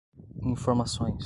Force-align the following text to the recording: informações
informações 0.45 1.19